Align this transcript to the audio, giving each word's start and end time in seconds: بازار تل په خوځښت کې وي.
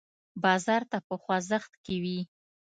بازار 0.43 0.81
تل 0.89 1.01
په 1.09 1.15
خوځښت 1.23 1.71
کې 1.83 1.95
وي. 2.03 2.19